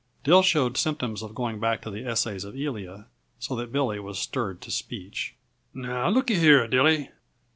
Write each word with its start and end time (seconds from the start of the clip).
Dill 0.23 0.41
showed 0.41 0.77
symptoms 0.77 1.21
of 1.21 1.35
going 1.35 1.59
back 1.59 1.83
to 1.83 1.91
"The 1.91 2.07
Essays 2.07 2.43
of 2.43 2.55
Elia," 2.55 3.03
so 3.37 3.55
that 3.55 3.71
Billy 3.71 3.99
was 3.99 4.17
stirred 4.17 4.59
to 4.61 4.71
speech. 4.71 5.35
"Now, 5.75 6.09
looky 6.09 6.39
here, 6.39 6.67
Dilly. 6.67 7.11